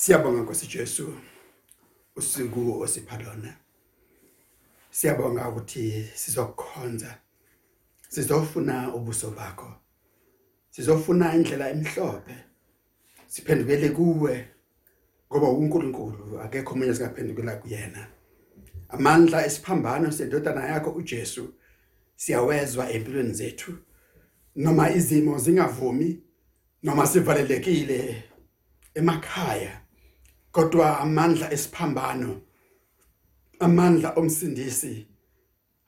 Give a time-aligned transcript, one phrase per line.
[0.00, 1.14] Siyabonga Nkosi Jesu
[2.16, 3.56] usuku osipha lona.
[4.90, 7.18] Siyabonga ukuthi sizokukhonza.
[8.08, 9.72] Sizofuna ubuso bakho.
[10.70, 12.34] Sizofuna indlela emhlophe.
[13.26, 14.48] Siphendukele kuwe
[15.32, 18.06] ngoba uNkulunkulu akekho umunye singaphendukela kuyena.
[18.88, 21.54] Amandla esiphambano sendodana yakho uJesu
[22.16, 23.72] siyawezwa empilweni zethu.
[24.56, 26.22] Noma izimo zingavumi
[26.82, 28.24] noma sivalelekile
[28.94, 29.89] emakhaya
[30.52, 32.40] kodwa amandla esiphambano
[33.60, 35.06] amandla omsindisi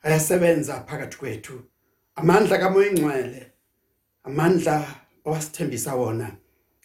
[0.03, 1.63] ayasebenza phakathi kwethu.
[2.15, 3.51] Amandla kamoya ingcwele
[4.23, 4.95] amandla
[5.25, 6.31] owasithembisa wona.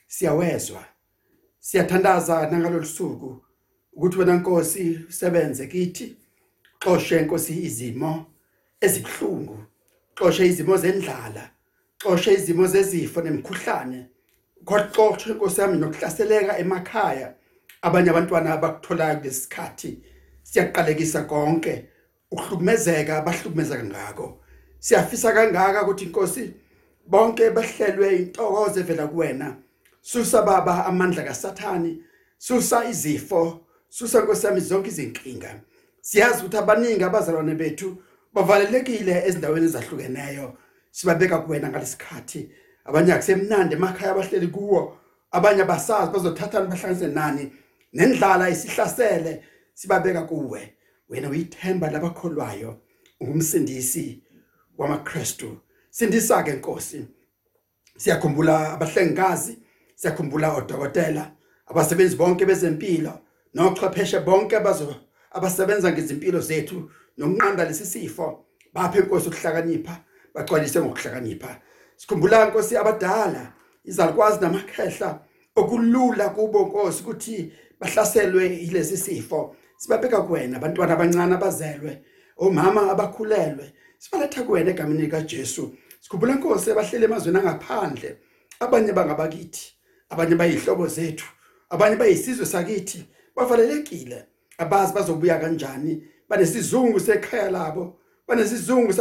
[0.07, 0.85] Siyawezwa
[1.61, 3.45] siyathandaza nangalolu suku
[3.93, 6.17] ukuthi wena Nkosi usebenze kithi.
[6.81, 8.27] Xoshe Nkosi izimo
[8.81, 9.59] ezibhlungu
[10.19, 11.51] xoshe izimo zendlala
[12.03, 14.07] xoshe izimo zezifo nemkhuhlane
[14.65, 17.38] kwaxoxe Nkosi yami nokuhlaseleka emakhaya.
[17.83, 20.03] Abanye abantwana abakutholayo lesikhathi
[20.43, 21.89] siyaqalekisa konke.
[22.31, 24.41] Ukuhlukumezeka abahlukumezeka ngako.
[24.79, 26.55] Siyafisa kangaka ukuthi inkosi
[27.07, 29.57] bonke bahlelwe intokozo evela kuwena.
[30.03, 32.03] Susa baba amandla kasathani
[32.39, 35.61] susa izifo susa nkosi yami zonke izinkinga.
[36.01, 37.97] Siyazi ukuthi abaningi abazalwane bethu
[38.33, 40.57] bavalelekile ezindaweni ezahlukeneyo.
[40.91, 42.51] Sibabeka kuwena ngalesikhathi.
[42.85, 44.99] Abanye akusemnandi emakhaya abahleli kuwo.
[45.31, 47.53] Abanye abasazi bazothathana bahlanganise nani.
[47.93, 49.43] Nendlala isihlasele
[49.75, 50.75] sibabeka kuwe.
[51.09, 52.81] Wena uyithemba labakholwayo
[53.21, 54.23] ungumsindisi
[54.79, 55.59] wamaKristu.
[55.91, 57.07] Sindisa ke Nkosi.
[57.97, 59.59] Siyakhumbula abahlengikazi
[59.95, 61.33] siyakhumbula odokotela
[61.67, 63.21] abasebenzi bonke bezempilo
[63.55, 64.95] nochwepheshe bonke abazo
[65.31, 68.45] abasebenza ngezimpilo zethu nokunqanda lesi sifo.
[68.73, 71.61] Baphe inkosi ukuhlakanipha bagcwalise ngokuhlakanipha.
[71.97, 73.53] Sikhumbula inkosi abadala
[73.85, 75.21] izalukwazi namakhehla
[75.57, 79.57] okulula kubo inkosi ukuthi bahlaselwe ilesi sifo.
[79.77, 82.03] Sibabeka kuwena abantwana abancane abazelwe
[82.37, 83.73] omama abakhulelwe.
[83.99, 88.17] Sibaletha kuwena egameni lika Jesu sikhumbula inkosi ebahlele emazweni angaphandle.
[88.61, 89.73] Abanye bangabakithi
[90.11, 91.27] abanye bayihlobo zethu
[91.71, 93.09] abanye bayisizwe sakithi.
[93.37, 94.25] Bavalelekile.
[94.59, 96.03] Abazi bazobuya kanjani.
[96.29, 98.93] Banesizungu sekhaya labo banesizungu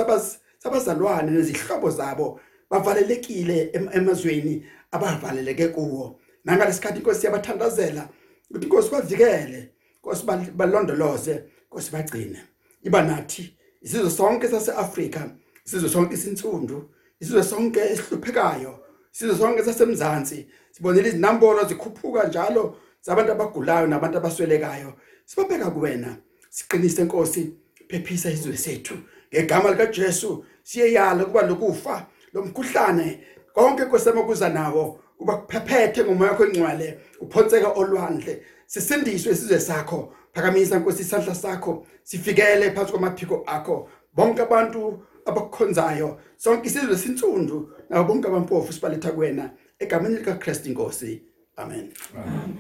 [0.60, 2.40] sabazalwane nezihlobo zabo.
[2.70, 6.20] Bavalelekile emazweni abavaleleke kuwo.
[6.46, 10.26] Nangalesikhathi inkosi yabathandazela ukuthi inkosi bavikele inkosi
[10.56, 12.44] balondoloze inkosi bagcine
[12.84, 15.30] iba nathi isizwe sonke saseAfrika
[15.66, 18.80] isizwe sonke isinsundu isizwe sonke esihluphekayo
[19.14, 24.94] isizwe sonke sasemzansi sibonile izinambolo zikhuphuka njalo zabantu abagulayo nabantu abaswelekayo.
[25.26, 26.18] Sibabeka kuwena
[26.50, 27.54] siqinise inkosi
[27.88, 28.98] phephisa izwe sethu.
[29.34, 36.46] Ngegama lika Jesu siyeyala kuba lokufa lomkhuhlane konke kosema kuza nawo kuba kuphephethe ngomoya wakho
[36.46, 38.44] engcwele uphonseka olwandle.
[38.66, 43.90] Sisindiswe isizwe sakho phakamisa nkosi isandla sakho sifikele phansi kwamaphiko akho.
[44.14, 51.22] Bonke abantu abakukhonzayo sonke isizwe sinsundu nabo bonke abampofu sibaletha kuwena egameni lika Christ inkosi.
[51.58, 51.94] Amen.
[52.16, 52.58] Amen.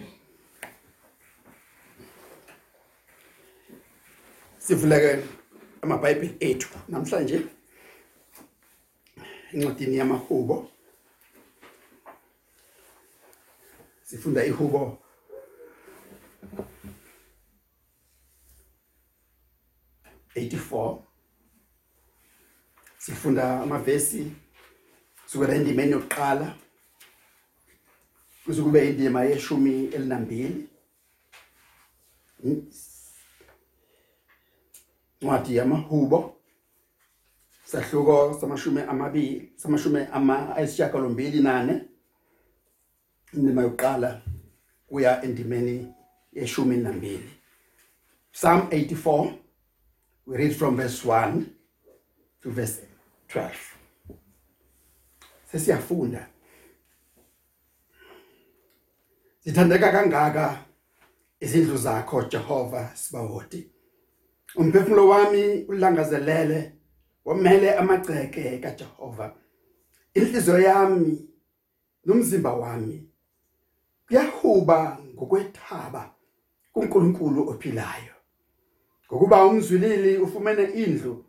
[4.59, 5.23] Sivuleke
[5.81, 7.41] amabhayibheli ethu namhlanje
[9.53, 10.69] incwadini yamahubo.
[14.07, 15.03] Sifunda ihubo.
[20.35, 21.03] Eighty-four.
[22.97, 24.31] Sifunda amavesi
[25.23, 26.55] kusukela endimeni yokuqala
[28.45, 30.69] kuze kube indima yeshumi elinambili.
[35.21, 36.41] Ncwadi yamahubo
[37.65, 41.86] sahluko samashumi amabili samashumi ama ayisishiyagalombili nane.
[43.33, 44.21] Indima yokuqala
[44.87, 45.93] kuya endimeni
[46.33, 47.29] yeshumi nambili
[48.31, 49.33] Psalm 84
[50.25, 51.45] we read from verse 1
[52.41, 52.81] to verse
[53.29, 53.77] 12
[55.51, 56.27] sesiyafunda.
[59.43, 60.65] Zithandeka kangaka
[61.39, 63.71] izindlu zakho Jehova sibawoti.
[64.55, 66.73] Umphefumulo wami ulangazelele
[67.25, 69.35] wamele amagceke kaJehova.
[70.13, 71.29] Inhliziyo yami
[72.05, 73.09] nomzimba wami
[74.07, 76.13] kuyahuba ngokwethaba
[76.73, 78.13] kuNkulunkulu ophilayo.
[79.07, 81.25] Ngokuba umzwilili ufumene indlu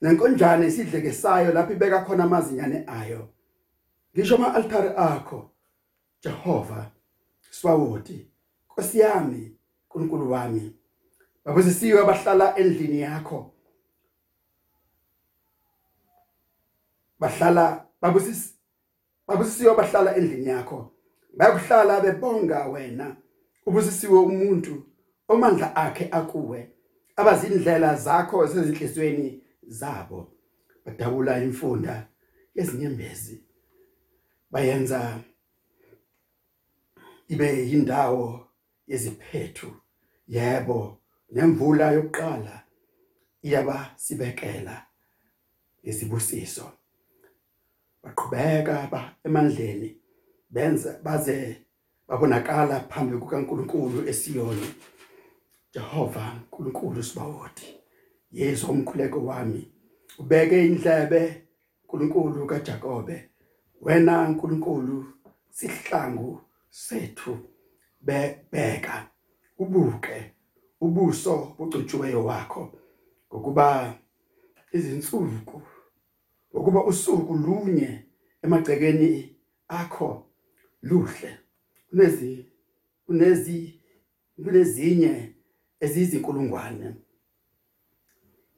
[0.00, 3.28] nenkonjane isidlekesayo lapho ibeka khona amazinyane ayo.
[4.14, 5.50] Ngisho ama-altare akho
[6.22, 6.90] Jehova
[7.50, 8.28] swawoti
[8.70, 10.76] Nkosi yami uNkulunkulu wami.
[11.44, 13.54] Babusisiwe abahlala endlini yakho.
[17.18, 18.54] Bahlala babusisi
[19.26, 20.93] babusisiwe abahlala endlini yakho.
[21.36, 23.16] Bayakuhlala bebonga wena
[23.66, 24.74] ubusisiwe umuntu
[25.28, 26.60] omandla akhe akuwe
[27.16, 29.42] abazindlela zakho sezinhlizweni
[29.78, 30.30] zabo.
[30.84, 32.08] Badabula imfunda
[32.54, 33.44] yezinyembezi
[34.50, 35.20] bayenza
[37.28, 38.48] ibe yindawo
[38.86, 39.70] yeziphethu
[40.28, 40.98] yebo
[41.32, 42.64] nemvula yokuqala
[43.42, 44.86] iyaba sibekela
[45.82, 46.66] isibusiso
[48.02, 50.03] baqhubeka ba emandleni.
[50.54, 51.56] Benza baze
[52.08, 54.66] babonakala phambi kukaNkuluNkulu eSiyoni.
[55.74, 57.66] Jehova uNkulunkulu sibawodi
[58.32, 59.72] Yesu umkhuleko wami
[60.18, 61.46] ubeke indlebe
[61.82, 63.30] uNkulunkulu kaJakobe.
[63.80, 65.04] Wena uNkulunkulu
[65.50, 66.40] sihlangu
[66.70, 67.38] sethu
[68.00, 69.06] bebheka
[69.58, 70.32] ubuke
[70.80, 72.72] ubuso bucutshiweyo wakho
[73.28, 73.94] ngokuba
[74.72, 75.62] izinsuku
[76.54, 78.04] ngokuba usuku lunye
[78.42, 79.36] emagcekeni
[79.68, 80.26] akho.
[80.88, 81.38] Luhle.
[81.90, 82.46] Kunezi
[83.06, 83.80] kunezi
[84.44, 85.34] kunezinye
[85.84, 86.88] ezizinkulungwane.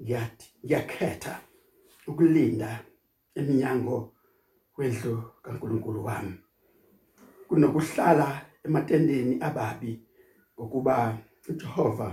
[0.02, 1.34] Ngiyathi ngiyakhetha
[2.08, 2.70] ukulinda
[3.38, 3.96] eminyango
[4.76, 6.34] wendlu kaNkuluNkulu wami.
[7.48, 8.28] Kunokuhlala
[8.64, 9.92] ematendeni ababi
[10.54, 11.18] ngokuba
[11.48, 12.08] uJehova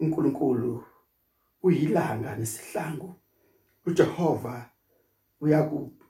[0.00, 0.84] uNkulunkulu
[1.62, 3.10] uyilanga nesihlangu.
[3.86, 4.70] uJehova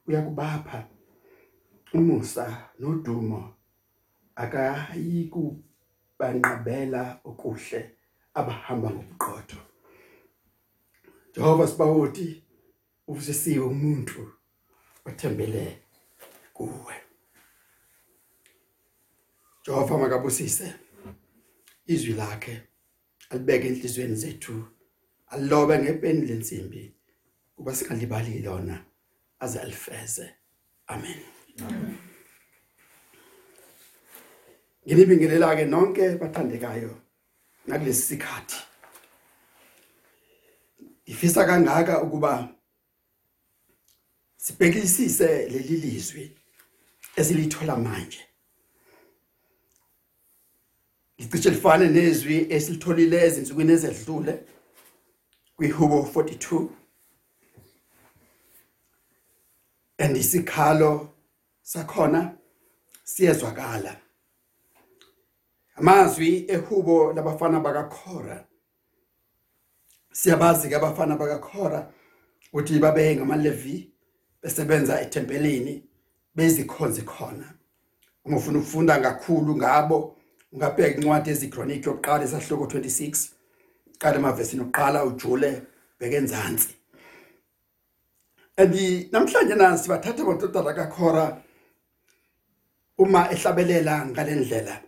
[0.06, 0.95] uyakubapha.
[1.94, 3.54] Umusa nodumo
[4.36, 7.90] akayikubanqabela okuhle
[8.34, 9.56] abahamba ngobuqotho.
[11.34, 12.42] Jehova sibawoti
[13.08, 14.32] uvusisiwe umuntu
[15.08, 15.78] othembele
[16.52, 16.94] kuwe.
[19.64, 20.74] Jehova makabusise
[21.86, 22.62] izwi lakhe
[23.30, 24.64] alibeke enhlizweni zethu
[25.32, 26.94] alobe ngepeni lensimbi
[27.56, 28.84] kuba singalibali lona
[29.40, 30.34] aze alifeze.
[30.86, 31.35] Amen.
[34.86, 36.92] Ngilibingelela ke nonke bathandekayo
[37.68, 38.56] ngakulesi sikhathi.
[41.08, 42.48] Ngifisa kangaka ukuba
[44.36, 46.36] sibhekisise leli lizwi
[47.16, 48.20] esilithola manje.
[51.20, 54.34] Ngicishe lifane nezwi esilitholile ezinsukwini ezedlule
[55.56, 56.68] kwiHubo 42
[59.98, 61.15] andisikhalo
[61.66, 62.36] sakhona
[63.04, 63.96] siyezwakala.
[65.76, 68.44] Amazwi ehubo labafana bakaKhora.
[70.12, 71.92] Siyabazi ke abafana bakaKhora
[72.52, 73.90] ukuthi babe ngamalevi
[74.42, 75.82] besebenza etempelini
[76.36, 77.54] bezikhonze khona.
[78.24, 80.16] Uma ufuna ukufunda kakhulu ngabo
[80.52, 83.30] ungabheka incwadi ezichronicle yokuqala esahloko 26
[83.98, 85.62] qala emavesini oqala ujule
[85.98, 86.74] bheke enzansi
[88.56, 91.42] Ebi namhlanje nasi sibathatha abantwana kaKhora
[92.98, 94.82] uma ehlabelela ngalendlela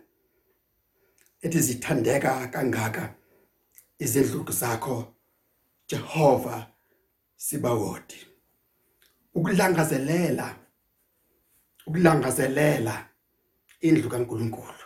[1.41, 3.15] ethi zithandeka kangaka
[3.99, 5.15] izindlu zakho
[5.89, 6.67] Jehova
[7.35, 8.19] sibawodi.
[9.33, 10.55] Ukulangazelela
[11.87, 13.09] ukulangazelela
[13.81, 14.85] indlu kaNkuluNkulu.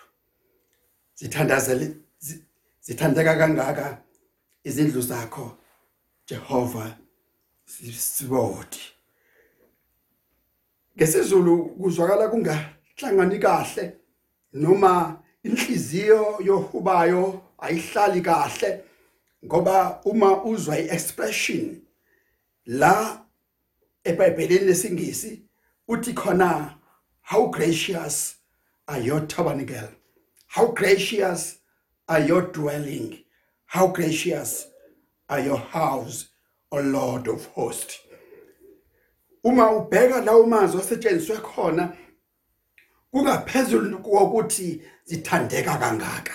[1.16, 1.96] Zithandazele
[2.82, 4.04] zithandeka kangaka
[4.64, 5.58] izindlu zakho
[6.28, 6.98] Jehova
[7.66, 8.94] sibodi
[10.96, 12.30] ngesizulu kuzwakala
[12.98, 13.98] kungahlangani kahle
[14.54, 18.84] noma inhliziyo yohubayo ayihlali kahle
[19.46, 21.82] ngoba uma uzwa iexpression
[22.66, 23.26] la
[24.04, 25.42] eBhayibhelini lesingisi
[25.88, 26.76] uthi khona
[27.22, 28.36] how gracious
[28.88, 29.90] are your tabernacle?
[30.48, 31.60] How gracious
[32.08, 33.20] are your dwelling?
[33.66, 34.68] How gracious
[35.30, 36.30] are your house
[36.72, 38.00] o lord of hosts?
[39.44, 41.98] Uma ubheka lawo mazwi asetshenziswe khona
[43.14, 46.34] kungaphezulu kokuthi zithandeka kangaka.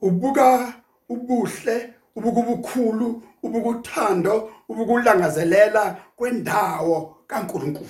[0.00, 0.74] Ubuka
[1.08, 7.88] ubuhle ubukubukhulu ubukuthando ubukulangazelela kwendawo kaNkuluNkulu.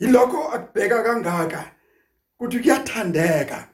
[0.00, 1.70] Yilokho akubheka kangaka
[2.40, 3.68] ukuthi kuyathandeka.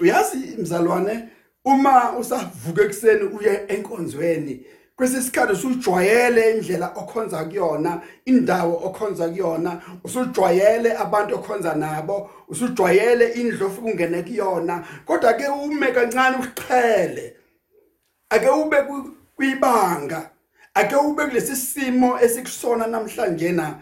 [0.00, 1.28] Uyazi mzalwane
[1.64, 4.66] uma usavuka ekseni uye enkonzweni
[4.96, 13.86] kwesisikhathi usujwayele indlela okhonza kuyona indawo okhonza kuyona usujwayele abantu okhonza nabo usujwayele indlu ofika
[13.86, 14.84] ungene kuyona.
[15.06, 17.36] Kodwa ke ume kancane uqhele
[18.30, 18.76] ake ube
[19.36, 20.30] kwibanga
[20.74, 23.74] ake ube kulesi simo esikusona namhlanje na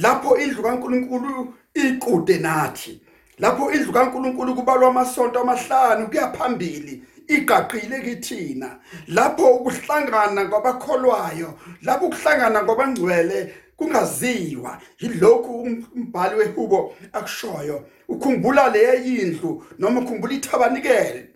[0.00, 3.00] lapho indlu kaNkuluNkulu iqude nathi
[3.38, 8.78] lapho indlu kaNkuluNkulu kubalwa amasonto amahlanu kuyaphambili igaqile kithina
[9.08, 14.80] lapho ukuhlangana kwabakholwayo lapho ukuhlangana kwabangcwele kungaziwa.
[15.00, 15.60] Yilokhu
[15.96, 17.86] umbhali wehubo akushoyo.
[18.08, 21.28] Ukhumbula le yindlu noma ukhumbula ithabanikele.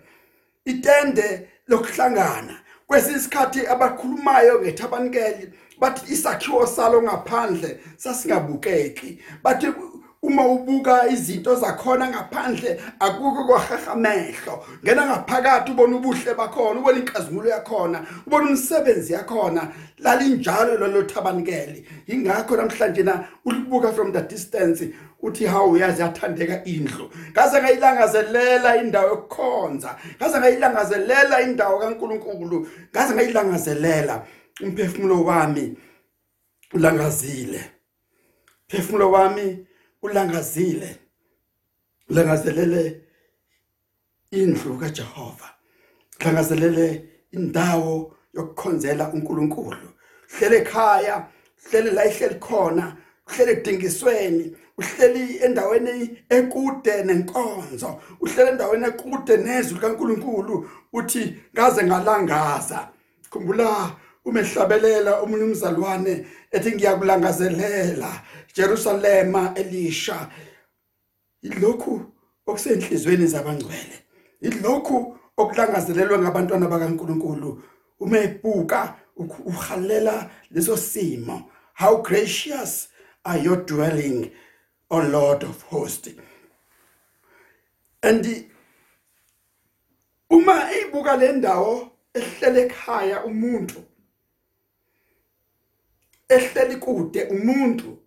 [0.64, 2.61] Itende lokuhlangana.
[2.87, 9.18] Kwesisikhathi abakhulumayo ngethabanikeli bathi isakhiwo salo ngaphandle sasingabukeki.
[9.42, 9.66] Bathi
[10.22, 17.48] uma ubuka izinto zakhona ngaphandle akukho kwahaha amehlo ngena ngaphakathi ubona ubuhle bakhona ubona inkazimulo
[17.48, 19.72] yakhona ubona umsebenzi yakhona.
[19.98, 24.88] Lalinjalo lolo thabanikeli ingakho namhlanje na ulibuka from the distance
[25.22, 27.10] uthi hawu uyazi yathandeka indlu.
[27.32, 29.96] Ngaze ngayilangazelela indawo yokukhonza.
[30.16, 32.68] Ngaze ngayilangazelela indawo kaNkuluNkulu.
[32.92, 34.26] Ngaze ngayilangazelela.
[34.60, 35.76] Umphefumulo wami
[36.72, 37.64] ulangazile.
[38.68, 39.66] Phefumulo wami
[40.02, 40.96] ulangazile
[42.08, 43.00] langazelele
[44.30, 45.48] indlu kaJehova
[46.24, 49.88] langazelele indawo yokukhonzela uNkulunkulu.
[50.28, 51.26] Hlele ekhaya
[51.70, 60.70] hlele la ihleli khona uhlele edingisweni uhleli endaweni ekude nenkonzo uhlele endaweni ekude nezwi kaNkulunkulu
[60.92, 62.88] uthi ngaze ngalangaza.
[63.30, 63.96] Khumbula
[64.28, 68.11] umehlabelela umunye umzalwane ethi ngiyakulangazelela
[68.54, 70.30] Jerusalema elisha.
[71.42, 71.94] Ilokhu
[72.47, 73.97] okusenhlizweni zabangcwele.
[74.40, 77.62] Ilokhu okulangazelelwe ngabantwana bakaNkuluNkulu.
[78.00, 78.94] Uma ebuka
[79.50, 81.50] uhalela leso simo.
[81.75, 82.88] How gracious
[83.25, 84.30] are your dwelling
[84.90, 86.11] o lord of hosts.
[88.02, 88.25] And
[90.30, 93.82] uma ebuka le ndawo ehlele ekhaya umuntu
[96.28, 97.99] ehleli kude umuntu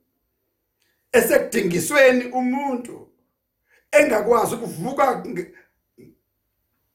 [1.12, 3.08] esekudingisweni umuntu
[3.92, 5.24] engakwazi ukuvuka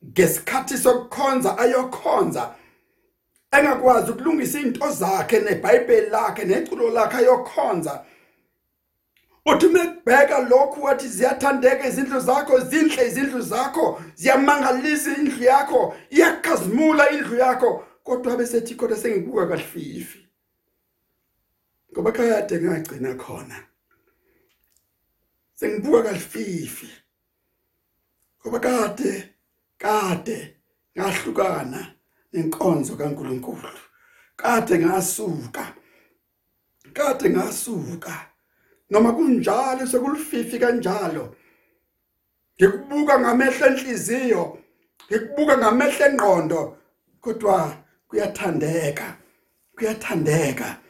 [0.05, 2.55] ngesikhathi sokukhonza ayokhonza
[3.59, 8.05] engakwazi ukulungisa izinto zakhe neBhayibheli lakhe neculo lakhe ayokhonza.
[9.47, 17.37] Uthi mekubheka lokhu wathi ziyathandeka izindlu zakho zinhle izindlu zakho ziyamangalisa indlu yakho iyakhazimula indlu
[17.37, 20.26] yakho kodwa bese thi kodwa sengibuka kahlifi
[21.97, 23.57] ngoba kade ngagcina khona
[25.55, 26.89] sengibuka kalififi
[28.41, 29.13] ngoba kade
[29.79, 30.57] kade
[30.97, 31.97] ngahlukana
[32.33, 33.81] nenkonzo kaNkuluNkulu.
[34.37, 35.65] Kade ngasuka
[36.93, 38.15] kade ngasuka.
[38.91, 41.37] Noma kunjalo sekulififi kanjalo
[42.61, 44.59] ngikubuka ngamehlo enhliziyo
[45.09, 46.61] ngikubuka ngamehlo engqondo
[47.21, 47.77] kodwa
[48.09, 49.17] kuyathandeka
[49.77, 50.86] kuyathandeka.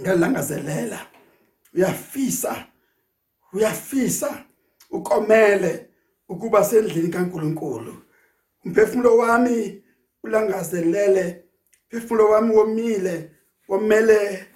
[0.00, 1.06] Ngelangazelela
[1.74, 2.66] uyafisa
[3.52, 4.44] uyafisa
[4.90, 5.90] ukomele
[6.28, 8.02] ukuba sendlini kaNkuluNkulu.
[8.64, 9.82] Umphefumulo wami
[10.22, 11.44] ulangazelele
[11.92, 13.30] umphefumulo wami womile
[13.68, 14.46] womele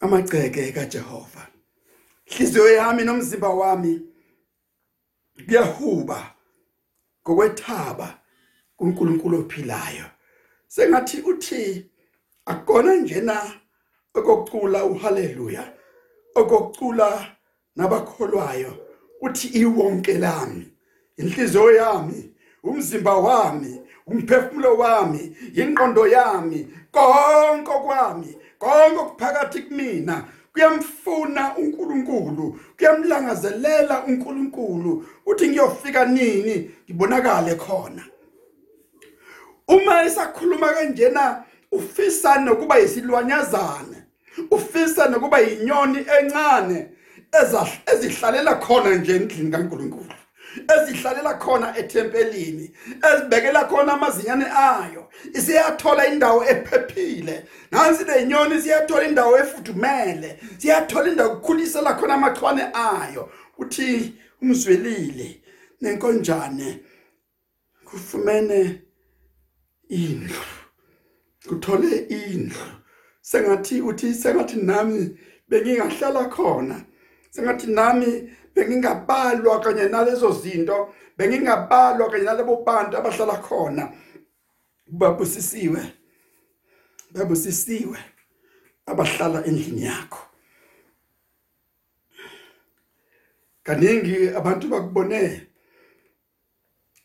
[0.00, 1.46] amagceke kaJehova.
[2.26, 4.02] Inhliziyo yami nomzimba wami
[5.46, 6.34] kuyahuba
[7.22, 8.20] ngokwethaba
[8.76, 10.04] kuNkulunkulu ophilayo.
[10.68, 11.90] Sengathi uthi
[12.46, 13.36] akona njena
[14.14, 15.72] okokucula uhaleluya
[16.34, 17.26] okokucula
[17.76, 18.72] nabakholwayo.
[19.20, 20.68] Uthi iwonke lami
[21.16, 22.30] inhliziyo yami
[22.62, 35.06] umzimba wami umphefumulo wami inqondo yami konke kwami konke okuphakathi kumina kuyamfuna uNkulunkulu kuyamlangazelela uNkulunkulu.
[35.26, 36.70] Uthi ngiyofika nini?
[36.84, 38.04] Ngibonakale khona
[39.68, 43.98] uma esakhuluma kanjena ufisa nokuba isilwanyazana
[44.50, 46.86] ufisa nokuba inyoni encane
[47.92, 50.14] ezihlalela khona nje endlini kaNkuluNkulu
[50.74, 52.70] ezihlalela khona ethempelini
[53.08, 57.44] ezibekela khona amazinyane ayo isiyathola indawo ephephile.
[57.70, 63.32] Nansi lenyoni siyathola indawo efudumele siyathola indawo ukukhulisela khona amachwane ayo.
[63.58, 65.40] Uthi umzwelile
[65.80, 66.80] nenkonjane
[67.84, 68.82] kufumene
[69.88, 70.44] indlu.
[71.48, 72.66] Kuthole indlu.
[73.22, 75.18] Sengathi uthi sengathi nami
[75.50, 76.84] bengingahlala khona.
[77.30, 83.92] Sengathi nami bengingabalwa kanye nalezo zinto bengingabalwa kanye nalabo bantu abahlala khona.
[84.86, 85.92] Babusisiwe.
[87.12, 87.98] Babusisiwe.
[88.86, 90.18] Abahlala endlini yakho.
[93.62, 95.46] Kaningi abantu bakubone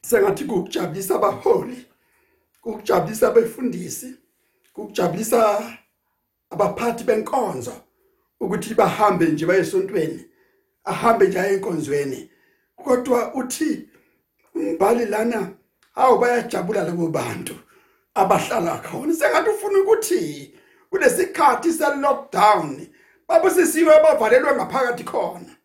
[0.01, 1.85] sengathi kukujabulisa abaholi.
[2.63, 4.15] Kukujabulisa abefundisi
[4.73, 5.63] kukujabulisa
[6.49, 7.73] abaphathi benkonzo
[8.39, 10.25] ukuthi bahambe nje baye esontweni
[10.83, 12.29] ahambe nje enkonzweni.
[12.75, 13.89] Kodwa uthi
[14.55, 15.49] umbhali lana
[15.95, 17.55] awu bayajabula labo bantu
[18.15, 19.13] abahlala khona.
[19.13, 20.53] Sengathi ufuna ukuthi
[20.89, 22.87] kulesikhathi se lockdown
[23.27, 25.55] babusisiwe bavalelwe ngaphakathi khona.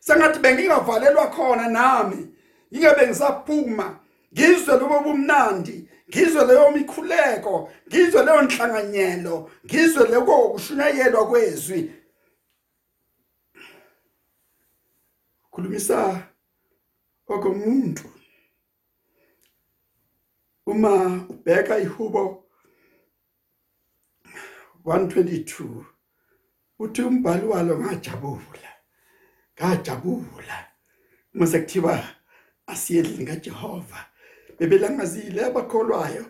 [0.00, 2.28] Sengathi bengingavalelwa khona nami
[2.70, 3.98] ingabe ngisaphuma
[4.32, 11.80] ngizwe lobo bumnandi ngizwe leyo mikhuleko ngizwe leyo nhlanganelo ngizwe leko kushunyayelwa kwezwi.
[15.50, 16.28] Khulumisa
[17.28, 18.08] okomuntu.
[20.66, 22.44] Uma ubheka ihubo
[24.84, 25.84] 122
[26.78, 28.72] uthi umbhali walo ngajabula
[29.56, 30.56] ngajabula.
[31.32, 32.04] Mase kuthiwa
[32.66, 34.07] asiyedlini kaJehova
[34.58, 36.24] bebelangazile abakholwayo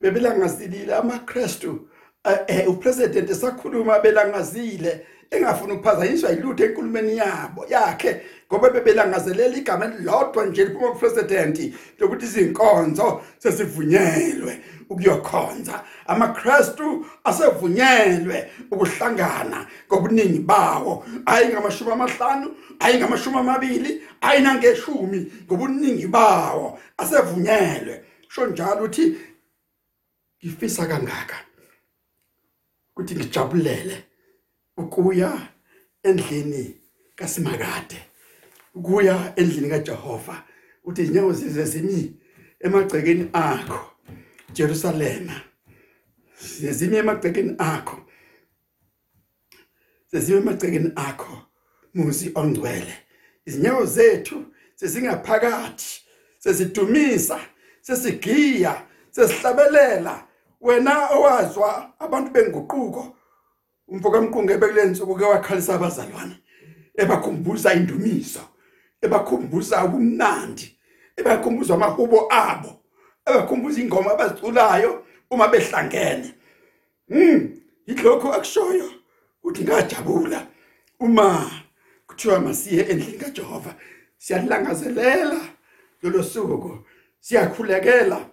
[0.00, 1.88] bebelangazilile amaKristu
[2.24, 10.46] eh, eh upresident esakhuluma belangazile engafuni ukuphazanyiswa yilutho enkulumeni yabo yakhe ngoba bebelangazelela igama elilodwa
[10.46, 15.84] nje liphuma kupresident lokuthi izinkonzo sesivunyelwe ukuyokhonza.
[16.06, 28.04] amaKristu asevunyelwe ukuhlangana ngobuningi bawo ayingamashumi amahlanu ayingamashumi amabili ayinangeshumi ngobuningi bawo asevunyelwe.
[28.28, 29.16] Sho njalo uthi
[30.44, 31.36] ngifisa kangaka
[32.92, 34.07] ukuthi ngijabulele
[34.78, 35.48] ukuya
[36.02, 36.80] endlini
[37.14, 38.00] kaSimakade
[38.74, 40.44] ukuya endlini kaJehova.
[40.84, 42.16] Uthi inyawo zize zimi
[42.60, 43.90] emagcekeni akho
[44.52, 45.40] Jerusalema.
[46.70, 48.08] Zimi emagcekeni akho
[50.10, 51.42] sezime emagcekeni akho
[51.94, 52.94] muzi ongcwele.
[53.46, 54.44] Izinyawo zethu
[54.74, 56.00] sesingaphakathi
[56.38, 57.40] sesidumisa
[57.80, 60.24] sesigiya sesihlabelela
[60.60, 63.17] wena owazwa abantu benguquko
[63.88, 66.36] umfoka mqungu ebekulensuku ke wakhalisa abazalwane
[66.94, 68.40] ebakhumbuza indumiso
[69.02, 70.78] ebakhumbuza ubumnandi
[71.16, 72.72] ebakhumbuza amahubo abo
[73.26, 76.34] ebakhumbuza ingoma abaziculayo uma behlangene.
[77.08, 78.90] Mm yilokho akushoyo
[79.42, 80.46] uthi ngajabula
[81.00, 81.50] uma
[82.06, 83.74] kuthiwa masiye endlini kaJehova
[84.18, 85.40] siyalangazelela
[86.02, 86.78] lolo suku
[87.20, 88.30] siyakhulekela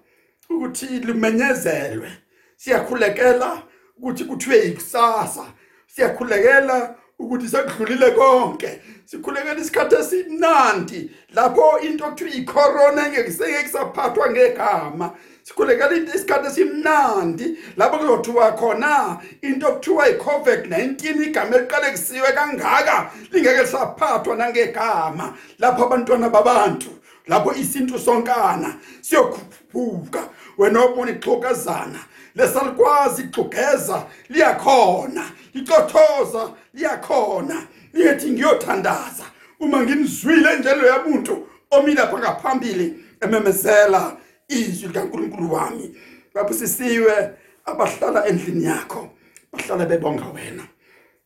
[0.49, 2.11] ukuthi limenyezelwe
[2.55, 3.63] siyakhulekela
[3.97, 5.45] ukuthi kuthiwe ikusasa.
[5.87, 8.81] Siyakhulekela ukuthi sekudlulile konke.
[9.05, 13.31] Sikhulekela isikhathi esimnandi lapho into okuthiwa icorona ngeke
[13.63, 15.11] kusaphathwa ngegama.
[15.43, 24.35] Sikhulekela isikhathi esimnandi lapho kuzothiwa khona into okuthiwa iCovid-19 igama eliqale kusiwe kangaka lingeke lisaphathwa
[24.35, 25.33] nangegama.
[25.59, 26.89] Lapho abantwana babantu
[27.27, 30.29] lapho isintu sonkana siyokhuphuka.
[30.57, 31.99] Wena obona ixhokazana
[32.35, 35.31] lesalikwazi igxugeza liyakhona.
[35.53, 37.67] Licothoza liyakhona.
[37.93, 39.25] Liyethi ngiyothandaza.
[39.59, 45.97] Uma ngimzwile njalo yamuntu omile lapha ngaphambili ememezela izwi likaNkuluNkulu wami.
[46.33, 47.29] Babusisiwe
[47.65, 49.09] abahlala endlini yakho
[49.51, 50.63] bahlala bebonga wena.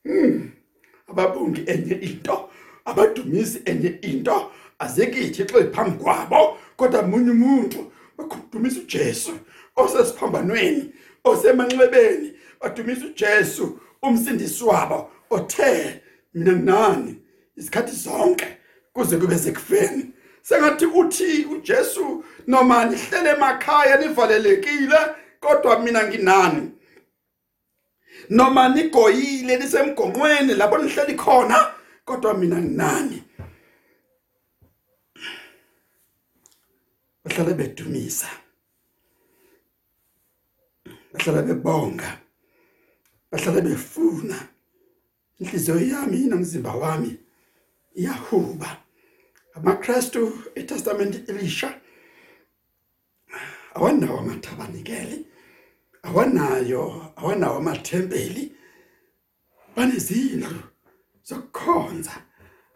[0.03, 0.51] Hmm.
[1.09, 2.49] ababongi enye into
[2.85, 9.31] abadumisi enye into azekithi xe phambi kwabo kodwa munye umuntu bakhudumisa uJesu
[9.75, 12.33] osesiphambanweni osemanxebeni.
[12.61, 16.01] Badumisa uJesu umsindisi wabo othe
[16.33, 17.15] mina nani
[17.57, 18.57] isikhathi zonke
[18.93, 20.05] kuze kube sekufeni.
[20.41, 24.97] Sengathi uthi uJesu noma nihlele emakhaya nivalelekile
[25.39, 26.71] kodwa mina nginani.
[28.29, 31.73] Noma nigoyile nisemgonqweni lapho nihleli khona
[32.05, 33.23] kodwa mina nginani.
[37.39, 38.27] Bahlale bedumisa.
[41.13, 42.09] Bahlala bebonga.
[43.31, 44.35] Bahlala befuna.
[45.39, 47.17] Inhliziyo yami nomzimba wami.
[47.95, 48.77] Iyahuba.
[49.55, 51.79] amaKristu eTestament elisha
[53.75, 55.25] awanawo amathabanikeli.
[56.03, 58.51] Awanayo awanawo amathempeli.
[59.75, 60.59] Banezindlu
[61.23, 62.11] zokukhonza.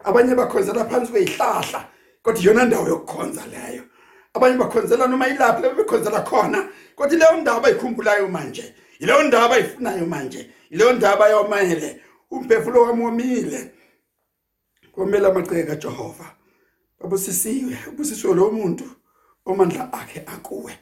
[0.04, 1.90] Abanye bakhonzela phansi kwezihlahla
[2.24, 3.84] kodwa iyona ndawo yokukhonza leyo.
[4.34, 6.70] Abanye bakhonzela noma ilaphi bebekhonzela khona.
[6.96, 13.72] Kodwa leyo ndaba ayikhumbulayo manje ileyo ndaba ayifunayo manje ileyo ndaba yomele umphefumulo wami womile.
[14.92, 16.26] Komela amagceke kaJehova
[17.00, 18.86] babusisiwe ubusisiwe lo muntu
[19.46, 20.74] omandla akhe akuwe.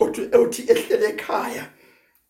[0.00, 1.64] Othi othi ehlele ekhaya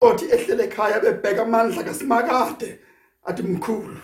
[0.01, 2.79] othi ehlele ekhaya bebheka amandla kaSimakade
[3.25, 3.99] athi mkhulu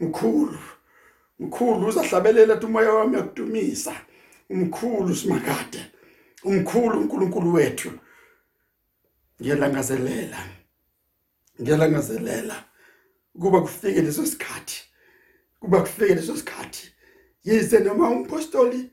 [0.00, 0.58] mkhulu
[1.38, 3.94] mkhulu uzahlabelela umoya wami yakudumisa
[4.50, 5.86] umkhulu simakade
[6.44, 7.90] umkhulu uNkulunkulu wethu.
[9.40, 10.38] Ngiyalangazelela
[11.60, 12.64] ngiyalangazelela
[13.40, 14.82] kuba kufike leso sikhathi
[15.60, 16.92] kuba kufike leso sikhathi.
[17.44, 18.90] Yize noma umpostoli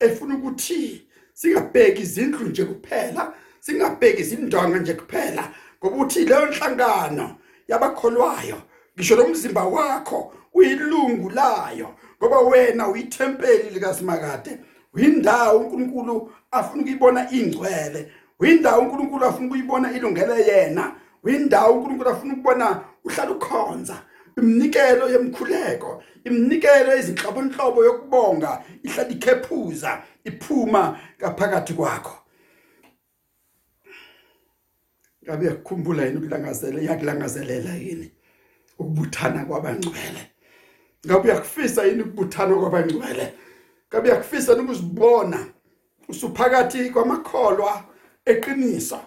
[0.00, 7.36] efuna ukuthi singabheki izindlu nje kuphela singabheki izindonga nje kuphela ngoba uthi leyo nhlangano
[7.68, 8.62] yabakholwayo
[8.94, 14.58] ngisho nomzimba wakho uyilungu layo ngoba wena uyithempeli likaSimakade.
[14.94, 18.12] Uyindawo uNkulunkulu afuna ukuyibona ingcwele.
[18.40, 20.94] Uyindawo uNkulunkulu afuna ukuyibona ilungele yena.
[21.24, 24.02] Uyindawo uNkulunkulu afuna ukubona uhlala ukhonza.
[24.38, 32.16] Iminikelo yemkhuleko iminikelo ezinhlobonhlobo yokubonga ihlala ikhephuza iphuma ngaphakathi kwakho.
[35.24, 38.12] Ngabe yakukhumbula yini ukulangazela yakulangazelela yini
[38.78, 40.22] ukubuthana kwabangcwele?
[41.06, 43.34] Ngabe uyakufisa yini ukubuthana kwabangcwele?
[43.90, 45.46] Ngabe uyakufisa ukuzibona
[46.08, 47.84] usuphakathi kwamakholwa
[48.24, 49.00] eqinisa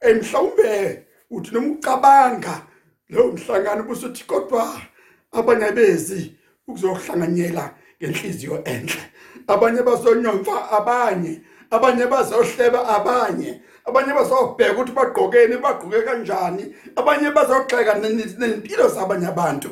[0.00, 2.62] emhlawumbe uthi noma ucabanga
[3.08, 4.80] lo mhlangano busuthi kodwa
[5.32, 6.36] abanyabezi
[6.68, 9.02] ukuzohlanganyela ngenhliziyo enhle.
[9.46, 17.94] Abanye bazonyomfa abanye abanye bazohleba abanye abanye bazobheka ukuthi bagqokeni bagqoke kanjani abanye bazogxeka
[18.38, 19.70] nempilo zabanye abantu.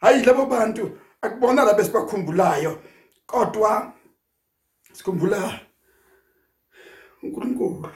[0.00, 0.90] Hayi labo bantu
[1.22, 2.78] akubona la besibakhumbulayo
[3.26, 3.92] kodwa
[4.96, 5.60] sikhumbula
[7.22, 7.90] uNkulunkulu.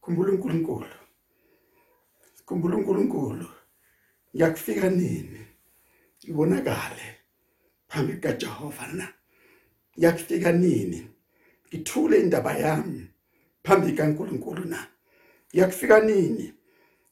[0.00, 0.86] Khumbula uNkulunkulu.
[2.34, 3.48] Sikhumbula uNkulunkulu.
[4.34, 5.46] Ngiyakufika nini?
[6.22, 7.06] Ibonakale
[7.88, 9.08] phambi kaJehova na?
[9.98, 11.08] Ngiyakufika nini?
[11.68, 13.10] Ngithule indaba yami
[13.64, 14.86] phambi kaNkulunkulu na?
[15.54, 16.54] Ngiyakufika nini?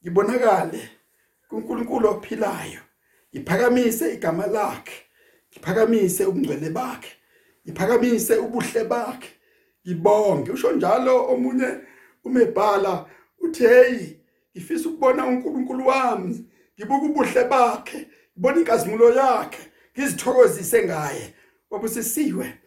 [0.03, 0.89] Ngibonakale
[1.47, 2.81] kuNkulunkulu ophilayo.
[3.31, 4.93] Iphakamise igama lakhe.
[5.51, 7.24] Iphakamise ubungcwele bakhe.
[7.65, 9.29] Iphakamise ubuhle bakhe.
[9.83, 11.79] Ibonge usho njalo omunye
[12.23, 13.05] umebhala
[13.39, 14.17] uthi hey
[14.51, 16.45] ngifisa ukubona uNkulunkulu wami.
[16.77, 18.07] Ngibuka ubuhle bakhe.
[18.33, 19.71] Ngibona inkazimulo yakhe.
[19.97, 21.33] Ngizithokozise ngaye.
[21.69, 22.59] Wabusisiwe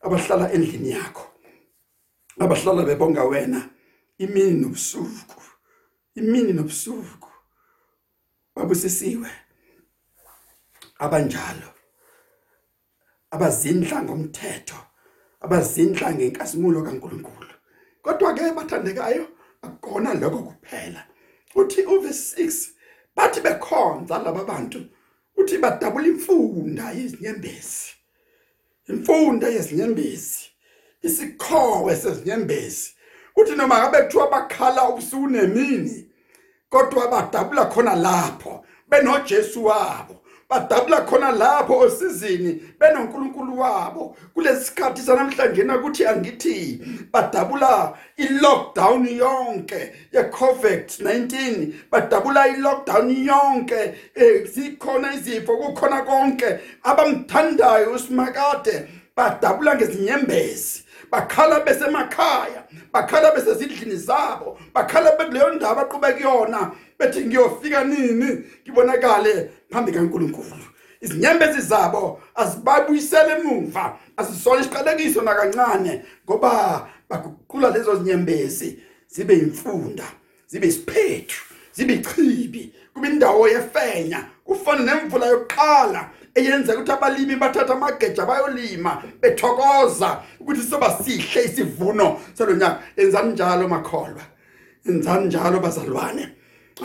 [0.00, 1.26] abahlala endlini yakho.
[2.38, 3.68] Abahlala bebonga wena.
[4.18, 5.42] Imini nobusuku.
[6.14, 7.28] Imini nobusuku.
[8.54, 9.30] Babusisiwe
[10.98, 11.81] abanjalo.
[13.34, 14.80] Abazindla ngomthetho
[15.40, 17.54] abazindla ngenkazimulo kaNkuluNkulu.
[18.02, 19.26] Kodwa ke bathandekayo
[19.62, 21.02] akukona lokho kuphela.
[21.54, 22.68] Uthi uverse 6
[23.16, 24.80] bathi bekhonza laba bantu
[25.36, 27.94] uthi badabula imfunda yezinyembezi.
[28.88, 30.50] Imfunda yezinyembezi
[31.02, 32.94] isikhowe sezinyembezi.
[33.36, 36.10] Uthi noma ngabe kuthiwa bakhala ubusuku nemini
[36.68, 40.21] kodwa badabula khona lapho benoJesu wabo.
[40.52, 44.16] Badabula khona lapho osizini benonkulunkulu wabo.
[44.34, 46.80] Kulesikhathi sanamhlanje nakuthi angithi
[47.12, 53.94] badabula ilockdown yonke ye covid-19 badabula ilockdown yonke
[54.44, 58.88] zikhona izifo kukhona konke abamthandayo usimakade.
[59.16, 60.81] Badabula ngezinyembezi.
[61.12, 68.44] Bakhala besemakhaya bakhala besezindlini zabo bakhala bekuleyo ndawo baqhubeka kuyona bethi ngiyofika nini?
[68.62, 70.66] Ngibonakale phambi kaNkuluNkulu.
[71.00, 78.78] Izinyembezi zabo azibabuyisele emuva asisole isiqalekiso nakancane ngoba baguqula lezo zinyembezi.
[79.08, 80.04] Zibe imfunda
[80.46, 88.26] zibe isiphethu zibe ichibi kube indawo yefenya kufana nemvula yokuqala eyenza ukuthi abalimi bathatha amageja
[88.26, 94.22] bayolima bethokoza ukuthi soba sihle isivuno salonyaka enzani njalo makholwa?
[94.88, 96.28] Enzani njalo bazalwane?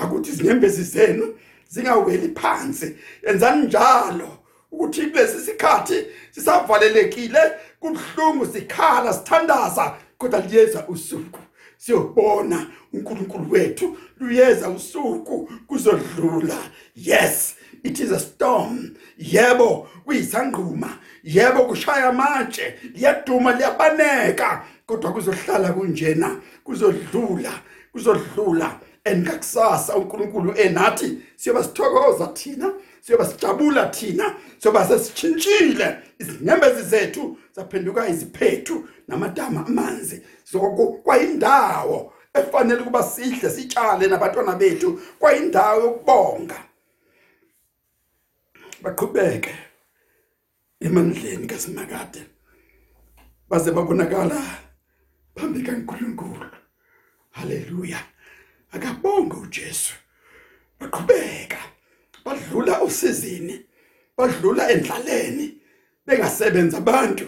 [0.01, 1.36] Akuthi izinyembezi zenu
[1.69, 2.95] zingaweli phansi.
[3.23, 4.38] Enzani njalo
[4.71, 7.39] ukuthi kulesi sikhathi sisavalelekile
[7.79, 11.39] kubhlungu sikhala sithandaza kodwa liyeza usuku.
[11.77, 16.57] Siyobona uNkulunkulu wethu luyeza usuku kuzodlula.
[16.95, 17.57] Yes.
[17.84, 18.96] It is a storm.
[19.20, 20.98] Yebo kuyisangquma.
[21.24, 22.76] Yebo kushaya amatshe.
[22.94, 24.63] Liyaduma liyabaneka.
[24.86, 27.52] Kodwa kuzohlala kunjena kuzodlula
[27.92, 28.80] kuzodlula.
[29.04, 35.98] Engakusasa uNkulunkulu enathi siyoba sithokoza thina siyoba sijabula thina siyoba sesitshintshile.
[36.20, 40.22] Izinyembezi zethu zaphenduka iziphethu namadama amanzi.
[40.44, 45.02] Soko kwayindawo efanele kuba sihle sitshale nabantwana bethu.
[45.20, 46.63] Kwayindawo yokubonga.
[48.84, 49.56] Baqhubeke
[50.82, 52.26] emandleni kaSimakade.
[53.50, 54.42] Baze babonakala
[55.36, 56.50] phambi kaNkulunkulu.
[57.32, 58.00] Haleluya.
[58.72, 59.94] Akabonge uJesu.
[60.80, 61.58] Baqhubeka
[62.26, 63.66] badlula usizini
[64.18, 65.58] badlula endlaleni
[66.06, 67.26] bengasebenza abantu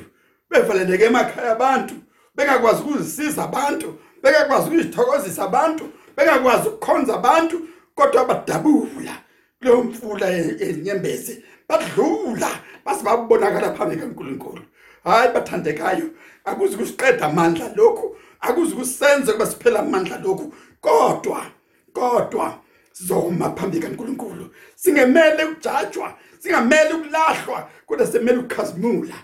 [0.49, 1.95] bevaleleke emakhaya abantu
[2.35, 9.28] bengakwazi ukuzisiza abantu bengakwazi ukuzithokozisa abantu bengakwazi ukukhonza abantu kodwa badabula.
[9.59, 12.49] Kuleyo mfula yenyembezi badlula
[12.85, 14.61] basibabonakala phambi kaNkuluNkulu.
[15.03, 16.09] Hayi bathandekayo
[16.45, 20.53] akuzi kusiqeda amandla lokhu akuze kusenze kuba siphela amandla lokhu.
[20.81, 21.45] Kodwa
[21.93, 22.59] kodwa
[22.91, 24.49] sizoma phambi kaNkuluNkulu.
[24.75, 29.15] Singemele ukujajwa singamele ukulahlwa kodwa semele ukukhazimula.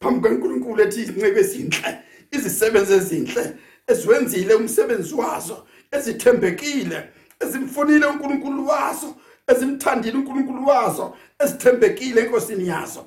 [0.00, 1.98] Phambi kaNkuluNkulu ethi izinceke ezinhle
[2.32, 7.08] izisebenzi ezinhle eziwenzile umsebenzi wazo ezithembekile
[7.40, 9.14] ezimfunile uNkulunkulu wazo
[9.46, 13.06] ezimthandile uNkulunkulu wazo ezithembekile enkosini yazo.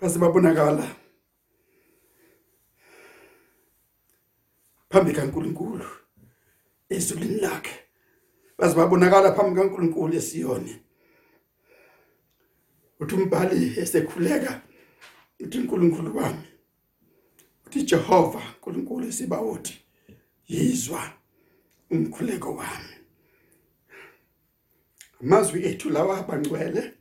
[0.00, 0.86] Base babonakala
[4.90, 5.86] phambi kaNkulunkulu
[6.88, 7.74] ezulwini lakhe.
[8.58, 10.76] Baze babonakala phambi kaNkulunkulu eSiyoni.
[13.00, 14.62] Uthi umbhali esekhuleka
[15.40, 16.46] uthi uNkulunkulu wami
[17.66, 19.74] uthi Jehova uNkulunkulu esibawothi
[20.48, 21.12] yizwa
[21.90, 22.99] umkhuleko wami.
[25.22, 26.92] Amazwi ethu lawa abangcwele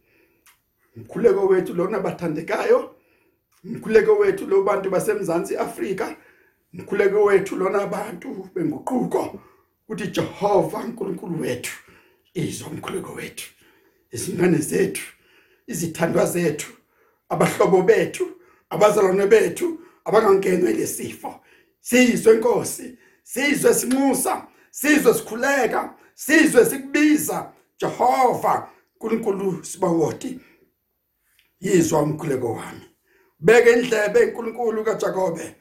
[0.98, 2.96] umkhuleko wethu lona bathandekayo
[3.64, 6.16] umkhuleko wethu lo bantu basemzansi Afrika
[6.74, 9.40] umkhuleko wethu lona abantu benguquko
[9.90, 11.72] uthi Jehova uNkulunkulu wethu
[12.34, 13.50] izwa umkhuleko wethu
[14.12, 15.04] izingane zethu
[15.68, 16.72] izithandwa zethu
[17.30, 18.28] abahlobo bethu
[18.70, 21.40] abazalwane bethu abangangenwe lesifo
[21.80, 30.40] sizwe inkosi sizwe sinxusa sizwe sikhuleka sizwe sikubiza Jehova uNkulunkulu sibawoti
[31.60, 32.86] yizwa umkhuleko wami.
[33.40, 35.56] Beke indlebe enkulunkulu kaJakobe.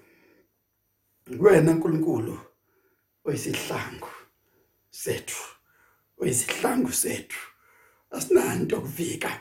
[1.39, 2.39] Wena nkulunkulu
[3.25, 4.09] oyisihlangu
[4.91, 5.45] sethu
[6.21, 7.39] oyisihlangu sethu.
[8.11, 9.41] Asinanto kuvika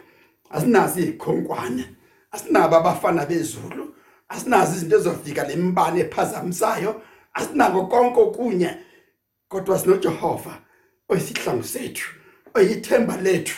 [0.50, 1.96] asinazi ikhonkwane
[2.32, 3.96] asinabo abafana bezulu
[4.28, 7.02] asinazi izinto ezofika lembane ephazamisayo
[7.34, 8.78] asinako konke okunye
[9.48, 10.62] kodwa sino Jehova
[11.10, 12.17] oyisihlangu sethu.
[12.58, 13.58] Oyithemba lethu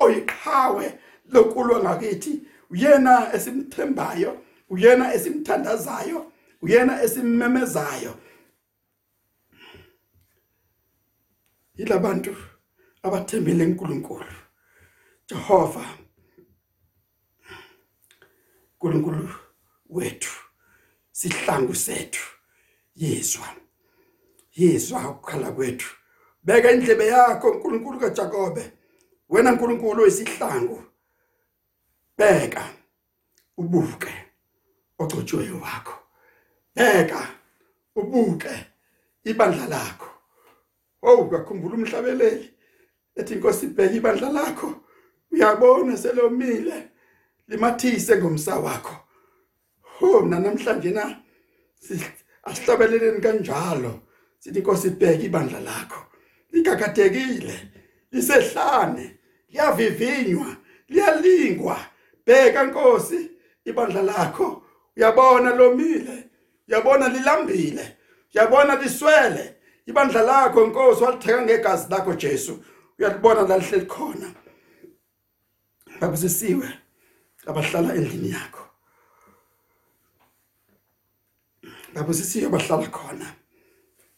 [0.00, 0.86] oyiqhawe
[1.32, 2.32] lokulwa ngakithi.
[2.70, 4.30] Uyena esimthembayo
[4.72, 8.14] uyena esimthandazayo uyena esimmemezayo.
[11.76, 12.36] Yilabantu
[13.02, 14.34] abathembele uNkulunkulu
[15.28, 15.84] Jehova
[18.80, 19.28] uNkulunkulu
[19.88, 20.34] wethu
[21.12, 22.24] sihlangu sethu.
[22.94, 23.48] Yezwa
[24.56, 26.01] yezwa ukukhala kwethu.
[26.42, 28.72] Beka indlebe yakho uNkulunkulu kaJakobe.
[29.28, 30.82] Wena uNkulunkulu oyisihlangu.
[32.18, 32.64] Beka
[33.56, 34.12] ubuke
[34.98, 35.94] ogcotshiwe wakho.
[36.76, 37.28] Beka
[37.96, 38.66] ubuke
[39.24, 40.08] ibandla lakho.
[41.02, 42.54] Oh ukakhumbula umhlabeleli
[43.16, 44.74] ethi inkosi ibheke ibandla lakho.
[45.30, 46.88] Uyabona selomile
[47.48, 48.96] limathise ngomsa wakho.
[49.82, 51.22] Ho mina namhlanje na
[52.42, 54.00] asihlabeleleni kanjalo.
[54.38, 56.11] Sithi inkosi ibheke ibandla lakho.
[56.52, 57.70] Likakadekile
[58.12, 59.16] lisehlane
[59.48, 60.56] liyavivinywa
[60.88, 61.78] liyalingwa.
[62.26, 63.30] Bheka inkosi
[63.64, 64.62] ibandla lakho
[64.96, 66.28] uyabona lomile
[66.68, 67.96] uyabona lilambile
[68.34, 69.56] uyabona liswele.
[69.86, 72.64] Ibandla lakho Nkosi walitheka ngegazi lakho Jesu.
[72.98, 74.34] Uyalibona la lihleli khona.
[76.00, 76.68] Babusisiwe
[77.46, 78.64] abahlala endlini yakho.
[81.94, 83.26] Babusisiwe abahlala khona.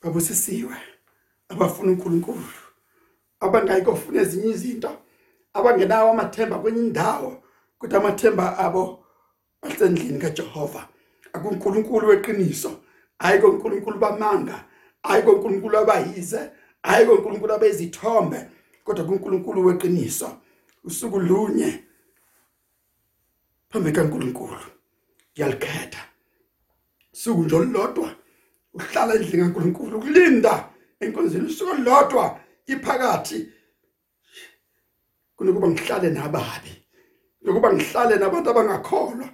[0.03, 0.77] Babusisiwe
[1.49, 2.45] abafuna uNkulunkulu
[3.41, 4.91] abangayikofuna ezinye izinto
[5.55, 7.43] abangenawo amathemba kwenye indawo
[7.79, 9.05] kodwa amathemba abo
[9.63, 10.89] asendlini kaJehova.
[11.33, 12.81] akuNkulunkulu weqiniso
[13.19, 14.65] ayiko uNkulunkulu bamanga
[15.03, 16.51] hayi koNkulunkulu abayize
[16.83, 18.39] hayi koNkulunkulu abezithombe
[18.85, 20.29] kodwa kuNkulunkulu weqiniso.
[20.85, 21.85] Usuku lunye
[23.71, 24.67] phambi kaNkulunkulu
[25.37, 26.03] yalikhetha
[27.13, 28.15] suku nje olodwa
[28.75, 33.49] uhlala endlini kaNkulunkulu ukulinda enkonzweni usuku olodwa iphakathi.
[35.37, 36.73] Kunokuba ngihlale nababi
[37.43, 39.29] nokuba ngihlale nabantu abangakholwa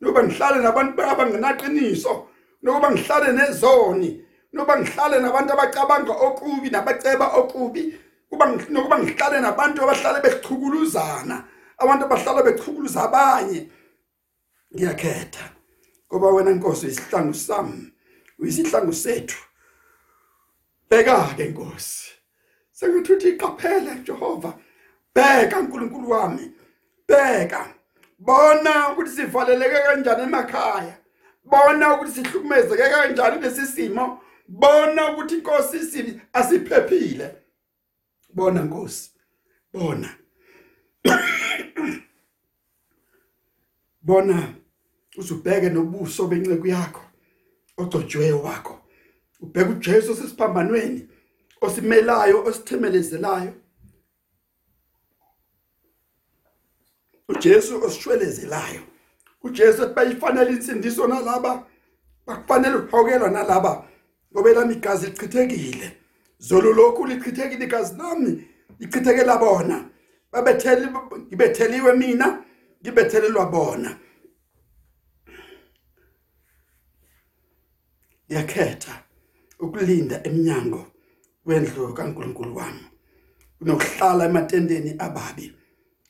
[0.00, 2.28] nokuba ngihlale nabantu abangenaqiniso
[2.62, 7.98] nokuba ngihlale nezoni noba ngihlale nabantu abacabanga okubi nabaceba okubi
[8.28, 11.44] kuba nokuba ngihlale nabantu abahlale bechukuluzana
[11.78, 13.70] abantu abahlala bechukuluza abanye.
[14.74, 15.44] Ngiyakhetha
[16.06, 17.92] ngoba wena Nkosi isihlangu sami
[18.38, 19.38] uyisihlangu sethu.
[20.92, 22.10] Beka ke Nkosi.
[22.72, 24.58] Sengithi iqaphele Jehova.
[25.14, 26.52] Beka uNkulunkulu wami.
[27.08, 27.74] Beka
[28.18, 30.96] bona ukuthi sivaleleke kanjani emakhaya?
[31.44, 37.34] Bona ukuthi sihlukumezeke kanjani lesisimo bona ukuthi inkosi isibi asiphephile?
[38.34, 39.10] Bona nkosi.
[39.72, 40.08] Bona.
[44.02, 44.54] Bona
[45.16, 47.02] uzubheke nobuso benceke yakho
[47.78, 48.71] ogcotshwe wakho.
[49.42, 51.08] Ubheka uJesu sesiphambanweni
[51.60, 53.52] osimelayo osithemelezelelayo.
[57.28, 58.80] uJesu osishwelezelayo.
[59.42, 61.66] uJesu bayifanele insindiso nalaba
[62.26, 63.88] bakufanele uhokelwa nalaba.
[64.32, 65.96] Ngoba elami igazi lichithekile.
[66.38, 69.90] Zolo lokhu lichithekile igazi lami lichithekela bona.
[70.32, 72.44] Babetheli ngibetheliwe mina
[72.82, 73.98] ngibethelelwa bona.
[78.28, 79.02] Yakhetha
[79.62, 80.86] ukulinda eminyango
[81.46, 82.84] wendlu kaNkuluNkulu wami.
[83.58, 85.54] Kunokuhlala ematendeni ababi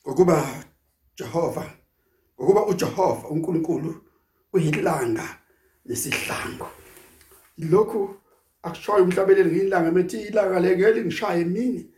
[0.01, 0.45] ngokuba
[1.17, 1.65] Jehova
[2.35, 3.95] ngokuba uJehova uNkulunkulu
[4.53, 5.27] uyilanga
[5.85, 6.67] nesihlangu.
[7.57, 8.15] Lokhu
[8.63, 11.89] akushoyo umhlabeleli ngilanga methi ilanga lekeli ngishaye emini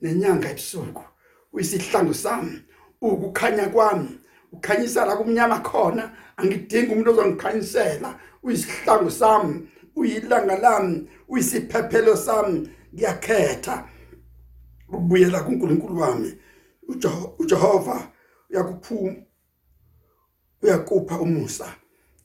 [0.00, 1.04] nenyanga ebusuku.
[1.52, 2.62] Uyisihlangu sami
[3.00, 4.18] ukukhanya kwami
[4.52, 8.18] ukhanyisa la kumnyama khona angidingi umuntu ozongikhanyisela.
[8.42, 13.88] Uyisihlangu sami uyilanga lami uyisiphephelo sami ngiyakhetha.
[14.88, 16.38] Ukubuyela kuNkulunkulu wami
[17.38, 18.08] uJehova
[18.50, 19.16] uyakuphuma
[20.62, 21.74] uyakupha umusa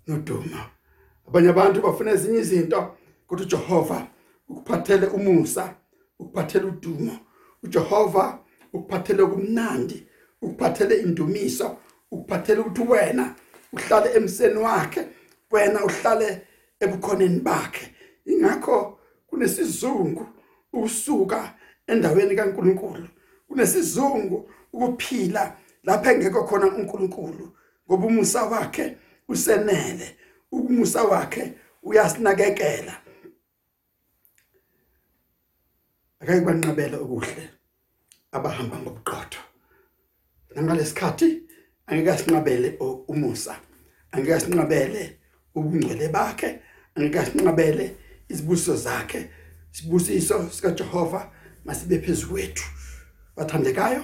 [0.08, 0.70] noduma.
[1.28, 2.96] Abanye abantu bafuna ezinye izinto
[3.28, 4.08] kodwa uJehova
[4.50, 5.76] ukuphathele umusa
[6.20, 7.20] ukuphathele udumo.
[7.64, 8.40] uJehova
[8.74, 10.08] ukuphathele kumnandi
[10.42, 11.78] ukuphathele indumiso
[12.12, 13.36] ukuphathele ukuthi wena
[13.74, 15.08] uhlale emseni wakhe
[15.52, 16.47] wena uhlale
[16.80, 17.96] ebukhoneni bakhe.
[18.26, 20.28] Ingakho kunesizungu
[20.74, 21.54] usuka
[21.88, 23.08] endaweni kaNkuluNkulu.
[23.48, 27.56] Kunesizungu ukuphila lapha engekho khona uNkulunkulu
[27.88, 30.18] ngoba umusa wakhe usenele
[30.52, 33.02] umusa wakhe uyasinakekela.
[36.20, 37.50] Akake banqabela okuhle
[38.32, 39.40] abahamba ngobuqotho.
[40.56, 41.44] Nangalesikhathi
[41.88, 43.60] angeke asinqabele umusa
[44.12, 45.20] angeke asinqabele
[45.56, 46.60] ubungcwele bakhe
[46.98, 47.96] angeke asinqabele
[48.30, 49.30] izibusiso zakhe
[49.72, 51.32] sibusiso sika Jehova
[51.66, 52.64] masibe phezukwethu
[53.36, 54.04] bathandekayo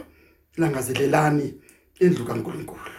[0.58, 1.54] langazelelani
[2.00, 2.94] indlu kaNkuluNkulu.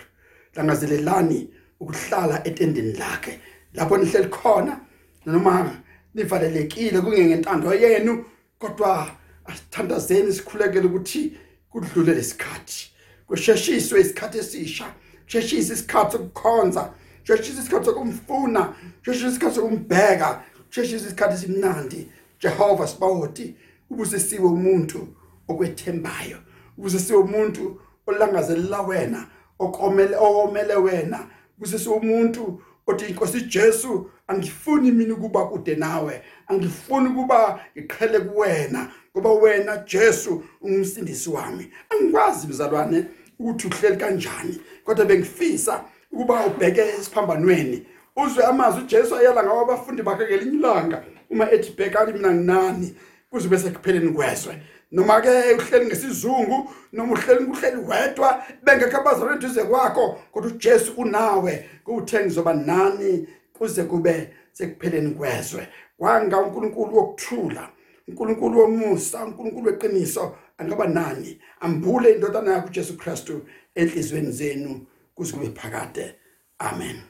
[0.55, 1.49] Langazelelani
[1.81, 3.41] ukuhlala etendeni lakhe.
[3.75, 4.81] Lapho nihleli khona
[5.27, 5.83] noma
[6.15, 8.25] nivalelekile kungengentando yenu
[8.59, 9.11] kodwa
[9.45, 11.39] asithandazeni sikhulekele ukuthi
[11.71, 12.91] kudlule lesikhathi.
[13.27, 14.87] Kusheshiswe isikhathi esisha
[15.25, 16.93] kusheshise isikhathi sokukhonza.
[17.27, 22.09] Kusheshise isikhathi sokumfuna kusheshise isikhathi sokumbheka kusheshise isikhathi simnandi
[22.41, 23.55] Jehova sibawoti
[23.91, 25.09] ubuse siwe umuntu
[25.49, 26.39] okwethembayo
[26.79, 29.27] ubuse siwe umuntu olangazelela wena
[29.59, 31.27] okomele owomele wena.
[31.57, 36.23] Ubuse siwe umuntu othi inkosi Jesu angifuni mina ukuba kude nawe?
[36.49, 41.73] Angifuni ukuba iqhele kuwena ngoba wena Jesu ungumsindisi wami.
[41.91, 43.05] Angikwazi mzalwane
[43.39, 47.87] ukuthi uhleli kanjani kodwa bengifisa ukuba ubheke esiphambanweni.
[48.17, 51.05] Uzwe amazwi uJesu ayala ngawo abafundi bakhe ngelinye ilanga.
[51.31, 52.95] Uma ethi bhekani mina nginani
[53.31, 54.63] kuze bese kupheleni kwezwe.
[54.93, 61.71] Noma ke uhleli ngesizungu noma uhleli uhleli wedwa bengekho abazalwane duze kwakho kodwa uJesu unawe.
[61.85, 65.69] Kuthe ngizoba nani kuze kube sekupheleni kwezwe?
[65.99, 67.69] Kwanga uNkulunkulu wokuthula
[68.09, 70.37] uNkulunkulu womusa uNkulunkulu weqiniso.
[70.59, 71.41] Angaba nani?
[71.61, 73.41] Ambule indodana yakhe uJesu Kristu
[73.75, 74.87] enhlizweni zenu.
[75.15, 76.15] Kuze kube phakade.
[76.59, 77.03] Amen.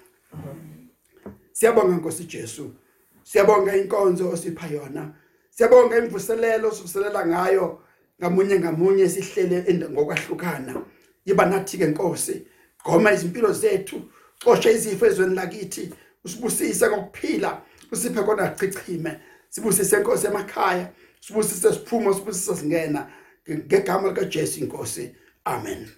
[1.52, 2.74] Siyabonga Nkosi Jesu.
[3.22, 5.14] Siyabonga inkonzo osipha yona.
[5.50, 7.80] Siyabonga imvuselelo osivuselela ngayo.
[8.20, 10.82] Ngamunye ngamunye sihlele ngokwahlukana.
[11.24, 12.46] Yiba nathi ke Nkosi
[12.84, 14.10] goma izimpilo zethu
[14.44, 15.92] xosha izifo ezweni lakithi
[16.24, 17.62] usibusise ngokuphila
[17.92, 19.20] usiphe kona chichime.
[19.48, 20.92] Sibusise Nkosi emakhaya.
[21.20, 23.10] Sibusise siphumo sibusise singena.
[23.48, 25.14] Ngegama lika Jesu inkosi
[25.44, 25.88] amen.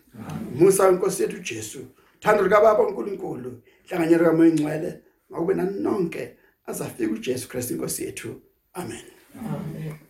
[0.55, 1.87] Musa inkosi yethu Jesu
[2.21, 8.41] thando lika baba uNkulunkulu hlanganyelo kamoya ingcwele ngakube nanonke azafika uJesu Kristu inkosi yethu.
[8.75, 9.03] Amen.
[9.39, 10.06] Amen.